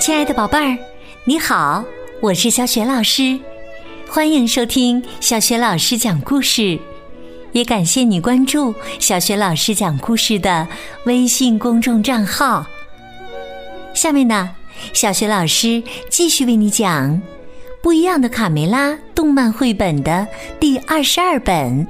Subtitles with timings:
[0.00, 0.78] 亲爱的宝贝儿，
[1.24, 1.84] 你好，
[2.20, 3.38] 我是小雪老师，
[4.08, 6.78] 欢迎收听小雪老师讲故事，
[7.50, 10.68] 也感谢你关注小雪老师讲故事的
[11.04, 12.64] 微信公众账号。
[13.92, 14.54] 下面呢，
[14.92, 17.10] 小雪老师继续为你讲
[17.82, 20.28] 《不一样的卡梅拉》动漫绘本的
[20.60, 21.86] 第二十二本，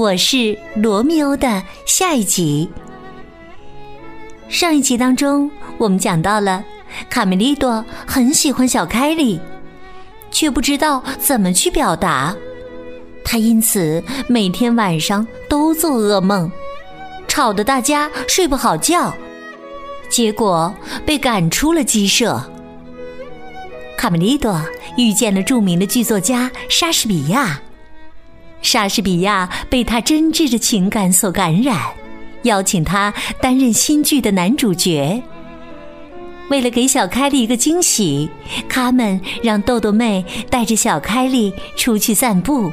[0.00, 2.66] 我是罗密欧的下一集。
[4.48, 6.64] 上一集当中，我们讲到了。
[7.10, 9.38] 卡梅利多很喜欢小凯莉，
[10.30, 12.34] 却不知道怎么去表达。
[13.22, 16.50] 他因此每天晚上都做噩梦，
[17.28, 19.14] 吵得大家睡不好觉，
[20.08, 20.74] 结果
[21.04, 22.42] 被赶出了鸡舍。
[23.98, 24.64] 卡梅利多
[24.96, 27.60] 遇见了著名的剧作家莎士比亚，
[28.62, 31.78] 莎士比亚被他真挚的情感所感染，
[32.42, 35.22] 邀请他担任新剧的男主角。
[36.50, 38.28] 为了给小凯莉一个惊喜，
[38.68, 42.72] 他们让豆豆妹带着小凯莉出去散步。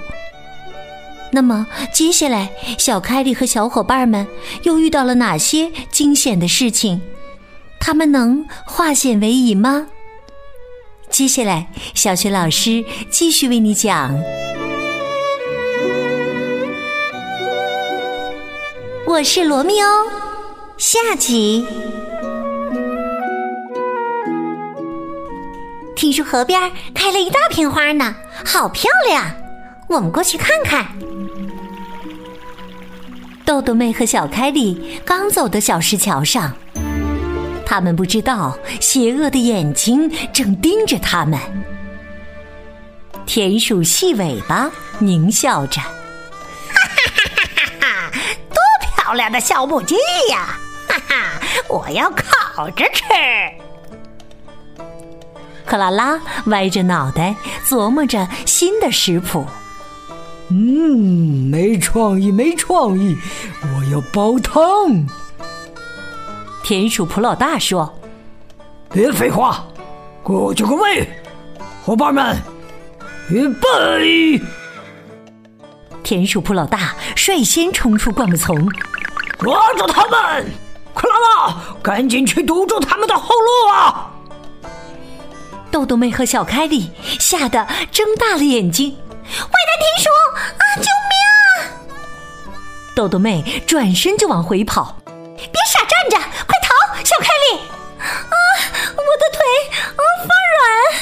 [1.32, 4.26] 那么，接下来小凯莉和小伙伴们
[4.64, 7.02] 又遇到了哪些惊险的事情？
[7.80, 9.88] 他们能化险为夷吗？
[11.10, 14.18] 接下来，小雪老师继续为你讲。
[19.08, 19.88] 我是罗密欧，
[20.78, 21.66] 下集。
[25.96, 29.24] 听说河边开了一大片花呢，好漂亮！
[29.88, 30.86] 我们过去看看。
[33.46, 36.54] 豆豆妹和小凯莉刚走到小石桥上，
[37.66, 41.40] 他们不知道邪恶的眼睛正盯着他们。
[43.26, 45.80] 田鼠细尾巴狞笑着
[49.08, 49.96] ：“漂亮的小母鸡
[50.30, 50.60] 呀！
[50.86, 53.06] 哈哈，我要烤着吃。”
[55.66, 57.34] 克拉拉歪着脑袋
[57.66, 59.46] 琢磨着新的食谱。
[60.50, 63.16] 嗯，没创意，没创意！
[63.62, 65.08] 我要煲汤。
[66.62, 67.98] 田鼠普老大说
[68.92, 69.66] ：“别废话，
[70.22, 71.08] 过去各位，
[71.82, 72.38] 伙伴们，
[73.30, 74.42] 预备！”
[76.04, 78.70] 田鼠普老大率先冲出灌木丛，
[79.40, 80.46] 抓住他们！
[80.94, 84.12] 克拉拉，赶紧去堵住他们的后路啊！
[85.70, 90.66] 豆豆妹和小凯莉吓得睁大了眼睛，坏蛋田鼠啊！
[90.78, 92.58] 救命啊！
[92.96, 96.18] 豆豆妹转身就往回跑，别傻站着，
[96.48, 97.04] 快逃！
[97.04, 97.60] 小凯莉
[98.00, 98.36] 啊，
[98.96, 99.46] 我的腿
[99.96, 101.02] 啊发软，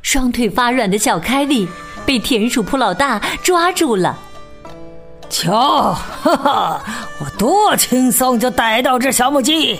[0.00, 1.68] 双腿发软的小凯莉
[2.06, 4.18] 被田鼠铺老大抓住了。
[5.28, 5.92] 瞧，
[6.22, 6.80] 哈哈，
[7.20, 9.78] 我多轻松就逮到这小母鸡。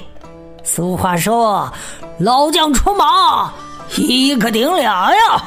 [0.62, 1.72] 俗话说，
[2.18, 3.52] 老将出马。
[3.96, 5.42] 一个顶俩呀！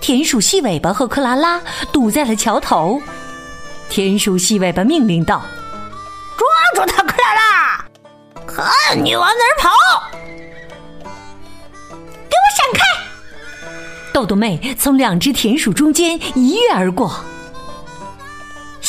[0.00, 1.62] 田鼠细尾巴和克拉拉
[1.92, 3.00] 堵在了桥头。
[3.88, 5.42] 田鼠细尾巴命令道
[6.36, 7.84] ：“抓住他，克拉拉！
[8.46, 9.70] 看你往哪儿跑！
[11.08, 12.80] 给我闪开！”
[14.12, 17.14] 豆豆妹从两只田鼠中间一跃而过。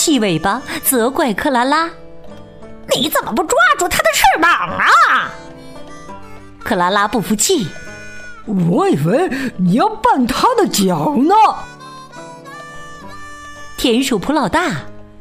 [0.04, 1.90] 细尾巴责怪克拉拉
[2.94, 5.32] ：“你怎么不抓住它的翅膀啊？”
[6.62, 7.70] 克拉拉不服气，
[8.46, 11.34] 我以为你要绊它的脚呢。
[13.78, 14.72] 田鼠普老大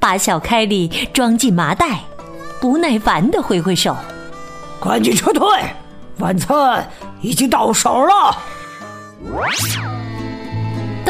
[0.00, 2.00] 把小凯莉装进麻袋，
[2.60, 3.96] 不耐烦的挥挥手
[4.82, 5.46] ：“赶紧撤退，
[6.18, 8.36] 晚餐已经到手了。”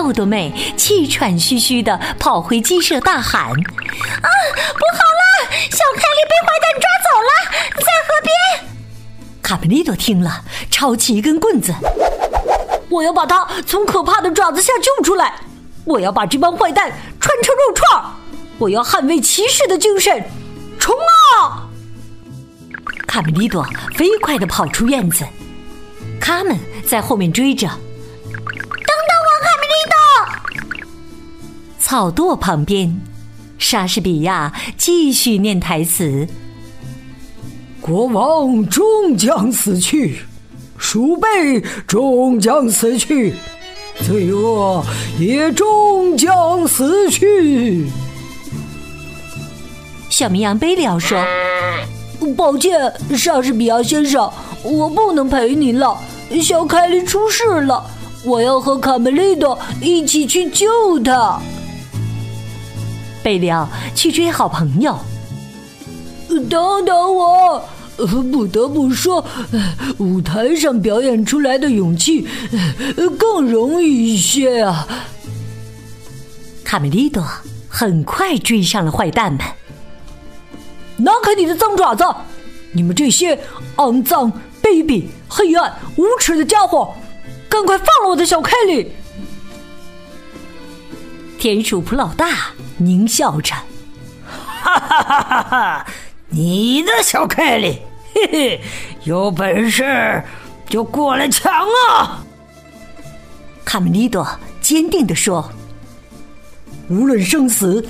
[0.02, 5.52] 豆豆妹气喘吁吁的跑回鸡舍，大喊：“啊，不好了！
[5.70, 7.30] 小凯莉被坏蛋抓走了，
[7.76, 8.34] 在河边！”
[9.41, 10.42] 卡梅利多听了，
[10.72, 11.72] 抄起一根棍子，
[12.91, 15.34] 我要把他从可怕的爪子下救出来！
[15.84, 18.02] 我要把这帮坏蛋穿成肉串
[18.58, 20.21] 我要捍卫骑士的精神！
[20.80, 20.97] 冲
[21.38, 21.62] 啊！
[23.06, 25.24] 卡梅利多飞快的跑出院子，
[26.21, 27.71] 他们在后面追着。
[31.82, 32.96] 草垛旁边，
[33.58, 36.28] 莎士比亚继续念台词。
[37.80, 40.20] 国王终将死去，
[40.78, 43.34] 鼠辈终将死去，
[44.06, 44.84] 罪恶
[45.18, 47.88] 也终将死去。
[50.08, 51.20] 小绵羊贝利奥说
[52.36, 54.30] ：“抱歉，莎士比亚先生，
[54.62, 55.98] 我不能陪您了。
[56.40, 57.84] 小凯莉出事了，
[58.24, 61.40] 我要和卡梅利多一起去救她。”
[63.22, 64.98] 贝利奥去追好朋友。
[66.48, 67.63] 等等我，
[67.97, 69.24] 不得不说，
[69.98, 72.27] 舞台上表演出来的勇气
[73.19, 74.89] 更容易一些啊。
[76.65, 77.22] 卡梅利多
[77.69, 79.41] 很快追上了坏蛋们。
[80.97, 82.04] 拿开你的脏爪子！
[82.72, 83.39] 你们这些
[83.77, 84.33] 肮脏、
[84.63, 86.95] 卑鄙、黑暗、无耻的家伙，
[87.48, 88.91] 赶快放了我的小凯莉！
[91.39, 93.54] 田鼠普老大狞笑着
[94.62, 95.86] ：“哈哈哈哈哈！
[96.28, 97.80] 你的小凯莉，
[98.14, 98.60] 嘿嘿，
[99.04, 100.22] 有本事
[100.66, 102.24] 就过来抢啊！”
[103.64, 104.26] 卡梅利多
[104.60, 105.50] 坚定地说
[106.88, 107.86] ：“无论生死，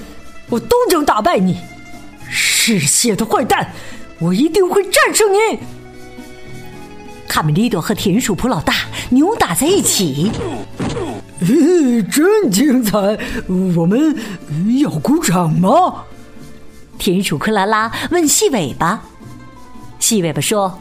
[0.48, 1.58] 我都将打败你！
[2.30, 3.72] 嗜血的坏蛋，
[4.18, 5.58] 我一定会战胜你！”
[7.28, 8.74] 卡梅利多和田鼠普老大
[9.10, 10.30] 扭打在一起。
[12.10, 12.98] 真精彩！
[13.76, 14.16] 我们
[14.80, 16.04] 要鼓掌吗？
[16.98, 19.02] 田鼠克拉拉问细尾巴。
[19.98, 20.78] 细尾巴说：“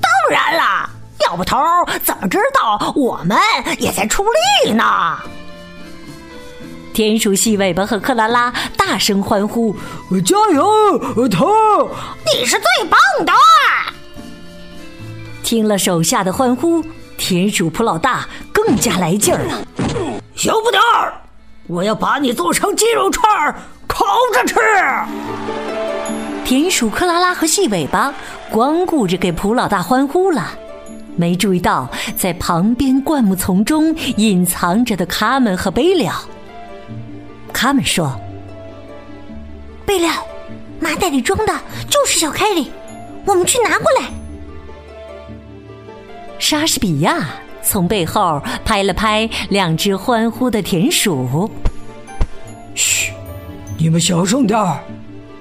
[0.00, 0.88] 当然啦，
[1.26, 1.58] 要不头
[2.02, 3.36] 怎么知道我们
[3.78, 4.24] 也在出
[4.64, 4.84] 力呢？”
[6.94, 9.74] 田鼠细尾巴和克拉拉大声欢呼
[10.24, 11.48] ：“加油，头！
[12.34, 13.32] 你是最棒的！”
[15.42, 16.84] 听了手下的欢呼，
[17.18, 19.66] 田鼠普老大更加来劲儿了。
[20.42, 21.14] 小不点儿，
[21.68, 23.54] 我要把你做成鸡肉串儿
[23.86, 24.04] 烤
[24.34, 24.56] 着吃。
[26.44, 28.12] 田鼠克拉拉和细尾巴
[28.50, 30.50] 光顾着给普老大欢呼了，
[31.14, 36.08] 没注意到在旁边灌木丛中隐藏着的卡门和贝利。
[37.52, 38.20] 卡门说
[39.86, 40.08] ：“贝利，
[40.80, 41.54] 麻袋里装的
[41.88, 42.68] 就是小凯莉，
[43.26, 44.08] 我们去拿过来。”
[46.40, 47.24] 莎士比亚。
[47.62, 51.50] 从背后拍了拍两只欢呼的田鼠。
[52.74, 53.12] 嘘，
[53.78, 54.80] 你们小声点儿，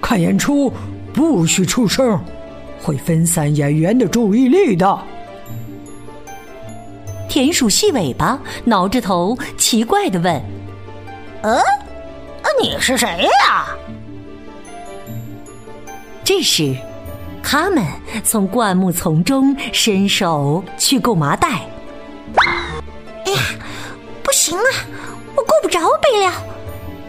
[0.01, 0.71] 看演出
[1.13, 2.19] 不许出声，
[2.81, 4.99] 会分散演员的注意力的。
[7.29, 10.41] 田鼠细尾巴挠着头，奇怪的问
[11.43, 11.57] ：“嗯，
[12.61, 13.67] 你是谁呀？”
[16.23, 16.75] 这时，
[17.41, 17.83] 他们
[18.23, 21.61] 从灌木丛中伸手去够麻袋。
[25.71, 26.33] 着贝利奥，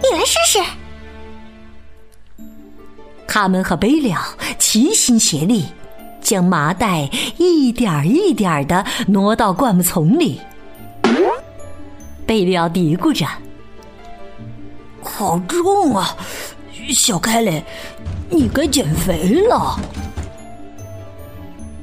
[0.01, 0.61] 你来试试。
[3.27, 4.23] 卡门和贝利奥
[4.57, 5.67] 齐心协力，
[6.21, 10.41] 将麻袋一点一点的挪到灌木丛里。
[12.25, 13.27] 贝利奥嘀咕着
[15.03, 16.17] ：“好重啊，
[16.91, 17.65] 小凯雷，
[18.31, 19.77] 你该减肥了。”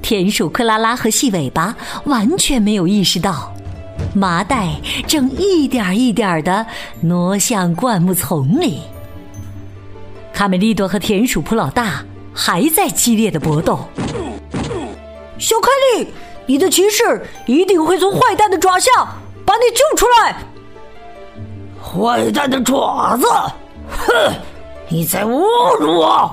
[0.02, 3.54] 田鼠克拉拉和细尾巴完全没有意识到，
[4.14, 4.70] 麻袋
[5.08, 6.66] 正一点一点的
[7.02, 8.82] 挪向灌木丛里。
[10.34, 12.04] 卡梅利多和田鼠普老大
[12.34, 13.80] 还在激烈的搏斗。
[15.38, 16.08] 小凯莉，
[16.46, 18.90] 你的骑士一定会从坏蛋的爪下
[19.46, 20.36] 把你救出来。
[21.82, 23.26] 坏蛋的爪子，
[23.90, 24.34] 哼！
[24.90, 26.32] 你在侮辱我！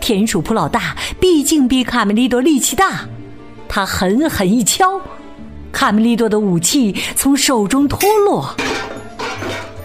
[0.00, 3.00] 田鼠普老大毕竟比卡梅利多力气大，
[3.68, 5.00] 他狠狠一敲，
[5.72, 8.54] 卡梅利多的武器从手中脱落。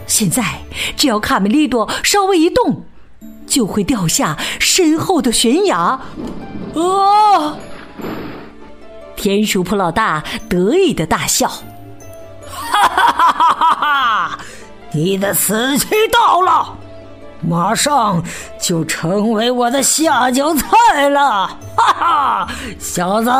[0.06, 0.62] 现在，
[0.96, 2.84] 只要卡梅利多稍微一动，
[3.46, 5.78] 就会掉下身后的悬崖。
[6.76, 7.56] 啊！
[9.16, 11.48] 田鼠普老大得意的大笑
[12.46, 13.76] ：“哈哈哈哈哈
[14.30, 14.40] 哈！
[14.94, 16.74] 你的死期到了，
[17.42, 18.24] 马上
[18.62, 21.48] 就成为我的下酒菜了！
[21.76, 22.48] 哈哈，
[22.80, 23.32] 小子，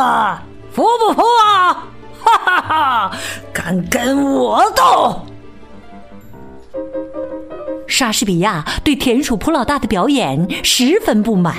[0.72, 1.84] 服不服啊？
[2.20, 3.16] 哈哈哈，
[3.52, 5.20] 敢跟我斗？”
[7.86, 11.56] 莎士比亚对田鼠普老大的表演十分不满。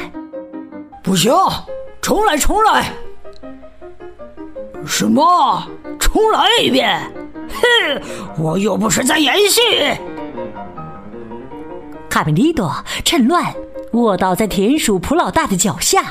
[1.04, 1.34] 不行，
[2.02, 2.94] 重来，重来！
[4.86, 5.68] 什么？
[6.00, 7.02] 重来一遍？
[7.50, 8.02] 哼，
[8.38, 9.62] 我又不是在演戏。
[12.10, 12.72] 卡梅利多
[13.04, 13.54] 趁乱
[13.94, 16.04] 卧倒在田鼠普老大的脚下，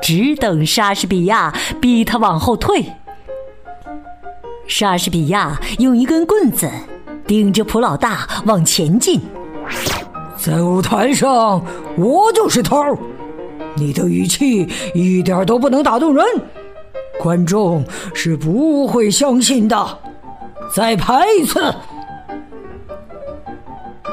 [0.00, 2.86] 只等莎士比亚逼他往后退。
[4.66, 6.68] 莎士比亚用一根棍子
[7.26, 9.20] 顶着普老大往前进。
[10.36, 11.62] 在舞台上，
[11.96, 12.98] 我就是头儿。
[13.76, 16.24] 你的语气一点都不能打动人，
[17.20, 19.98] 观众是不会相信的。
[20.72, 21.74] 再拍一次。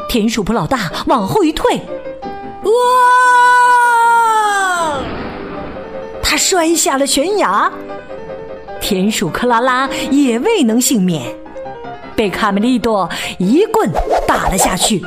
[0.10, 1.76] 田鼠普老大往后一退，
[2.64, 2.72] 哇！
[6.22, 7.72] 他摔下了悬崖。
[8.82, 11.24] 田鼠克拉拉也未能幸免，
[12.16, 13.08] 被卡梅利多
[13.38, 13.90] 一棍
[14.28, 15.02] 打了下去。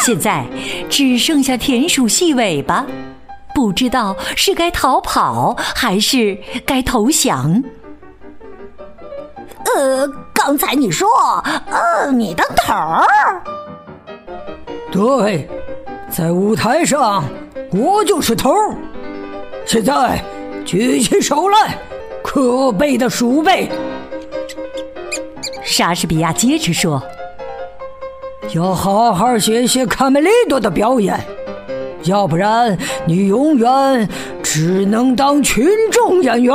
[0.00, 0.44] 现在
[0.88, 2.86] 只剩下田鼠细尾巴，
[3.54, 7.62] 不知道是该逃跑还是该投降。
[9.74, 11.08] 呃，刚才你说，
[11.68, 13.42] 呃，你当头儿。
[14.92, 15.48] 对，
[16.08, 17.24] 在舞台上
[17.72, 18.74] 我就是头儿。
[19.66, 20.22] 现在
[20.64, 21.76] 举起手来，
[22.22, 23.68] 可悲的鼠辈！
[25.64, 27.02] 莎士比亚接着说
[28.54, 31.20] ：“要好好学学卡梅利多的表演，
[32.04, 34.08] 要不然你永远
[34.40, 36.54] 只能当群众演员。”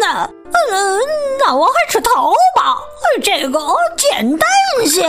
[0.00, 1.00] 那，嗯，
[1.38, 2.78] 那我还是逃吧，
[3.22, 3.60] 这个
[3.98, 5.06] 简单些。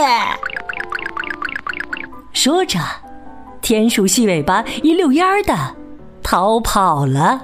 [2.34, 2.78] 说着，
[3.62, 5.54] 田鼠细尾巴一溜烟儿的
[6.22, 7.40] 逃跑了。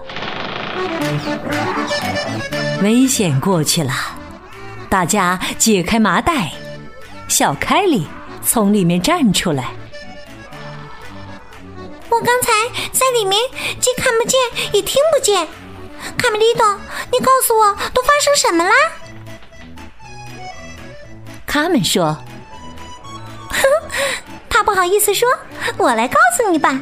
[2.83, 3.93] 危险过去了，
[4.91, 6.53] 大家解开麻袋，
[7.29, 8.07] 小凯里
[8.43, 9.71] 从里面站出来。
[12.11, 12.51] 我刚才
[12.91, 13.41] 在里面
[13.81, 14.39] 既看不见
[14.73, 15.47] 也听不见。
[16.17, 16.67] 卡梅利多，
[17.13, 18.75] 你告诉我都发生什么啦？
[21.47, 22.17] 他们说
[23.51, 23.63] ：“哼，
[24.59, 25.29] 他不好意思说，
[25.77, 26.81] 我来告诉你吧。”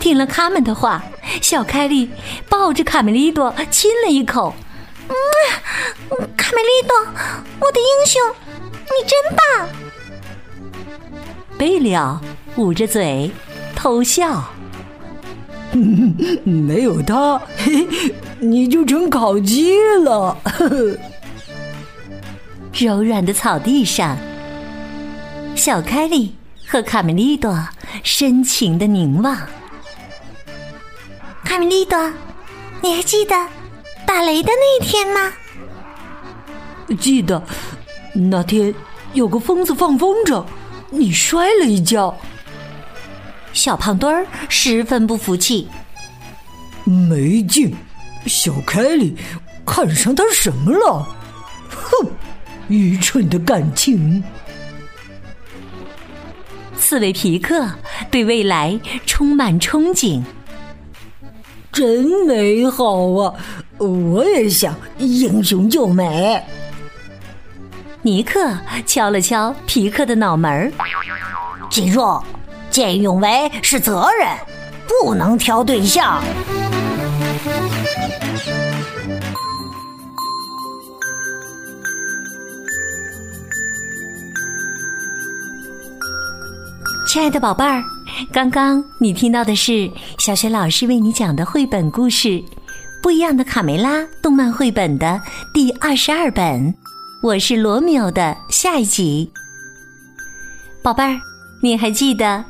[0.00, 1.04] 听了他们的话，
[1.40, 2.10] 小凯莉
[2.48, 4.52] 抱着卡梅利多亲了一口。
[5.06, 5.14] 嗯，
[6.36, 6.96] 卡梅利多，
[7.60, 8.20] 我的英雄，
[8.82, 9.68] 你真棒！
[11.56, 12.20] 贝里奥
[12.56, 13.30] 捂着嘴
[13.76, 14.42] 偷笑。
[16.42, 17.86] 没有他，嘿，
[18.40, 20.36] 你就成烤鸡了。
[22.74, 24.18] 柔软的草地上，
[25.56, 26.34] 小凯莉
[26.66, 27.56] 和卡梅利多
[28.02, 29.36] 深情的凝望。
[31.44, 32.12] 卡梅利多，
[32.82, 33.34] 你还记得
[34.04, 35.32] 打雷的那一天吗？
[36.98, 37.42] 记得，
[38.12, 38.74] 那天
[39.12, 40.44] 有个疯子放风筝，
[40.90, 42.14] 你摔了一跤。
[43.52, 45.68] 小胖墩儿十分不服气，
[46.84, 47.74] 没劲！
[48.26, 49.16] 小凯莉
[49.64, 51.06] 看上他什么了？
[51.70, 52.10] 哼，
[52.68, 54.22] 愚蠢的感情！
[56.84, 57.66] 刺猬皮克
[58.10, 60.22] 对未来充满憧憬，
[61.72, 63.32] 真美好啊！
[63.78, 66.44] 我也想英雄救美。
[68.02, 70.70] 尼克敲了敲皮克的脑门儿，
[71.70, 72.22] 记住。
[72.68, 74.28] 见义勇为是责任，
[74.86, 76.22] 不能挑对象。
[87.14, 87.80] 亲爱的宝贝儿，
[88.32, 92.28] 刚刚你听到的是小学老师为你讲的绘本故事
[93.00, 96.74] 《不一样的卡梅拉》动漫绘本的第二十二本。
[97.22, 99.30] 我是罗密欧的下一集。
[100.82, 101.16] 宝贝儿，
[101.62, 102.44] 你还记得？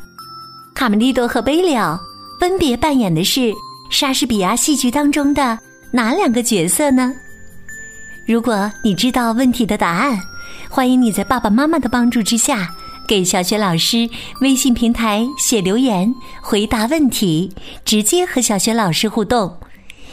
[0.75, 2.01] 卡梅利多和贝利奥
[2.41, 3.53] 分别扮演的是
[3.91, 5.59] 莎士比亚戏剧当中的
[5.91, 7.13] 哪两个角色呢？
[8.27, 10.19] 如果你知道问题的答案，
[10.71, 12.75] 欢迎你在爸爸妈妈的帮助之下，
[13.07, 14.09] 给小雪老师
[14.41, 17.53] 微信平台写留言回答问题，
[17.85, 19.57] 直接和小雪老师互动。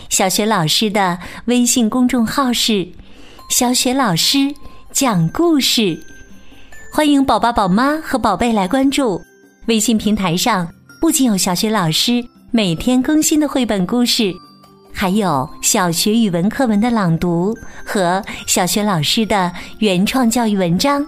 [0.10, 2.88] 小雪老师的微信公众号是
[3.50, 4.53] “小雪老师
[4.91, 5.98] 讲故事”，
[6.91, 9.21] 欢迎宝宝、宝妈和宝贝来关注。
[9.67, 10.67] 微信平台上
[11.00, 12.21] 不仅有小学老师
[12.51, 14.33] 每天更新的绘本故事，
[14.93, 17.55] 还有小学语文课文的朗读
[17.86, 21.05] 和小学老师的原创教育文章。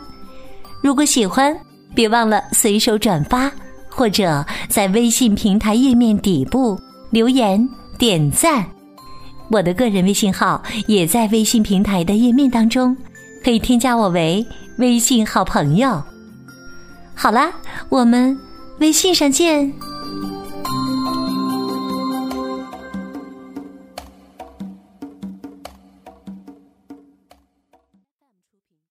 [0.81, 1.53] 如果喜欢，
[1.95, 3.51] 别忘了随手转发，
[3.89, 6.79] 或者在微信平台页面底部
[7.11, 8.65] 留言点赞。
[9.49, 12.95] 我的个人微信号也在微信平台的页面当中，
[13.43, 14.45] 可以添加我为
[14.77, 16.01] 微信好朋友。
[17.13, 17.51] 好啦，
[17.89, 18.35] 我们
[18.79, 19.71] 微信上见。